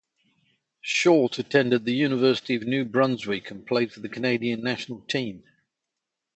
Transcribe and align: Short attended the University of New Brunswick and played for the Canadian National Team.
Short 0.81 1.37
attended 1.37 1.85
the 1.85 1.93
University 1.93 2.55
of 2.55 2.63
New 2.65 2.85
Brunswick 2.85 3.51
and 3.51 3.67
played 3.67 3.93
for 3.93 3.99
the 3.99 4.09
Canadian 4.09 4.61
National 4.63 5.01
Team. 5.01 5.43